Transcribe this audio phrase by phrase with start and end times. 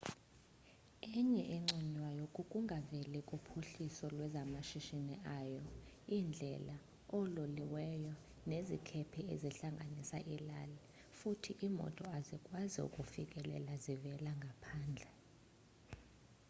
[1.17, 5.63] enye enconywayo kukungaveli kophuhliso lwezamashishini ayo
[6.15, 6.75] iindlela
[7.17, 8.13] oololiweo
[8.49, 10.79] nezikhephe zihlanganisa iilali
[11.17, 15.09] futhi iimoto azikwazi ukufikelela zivela ngaphandle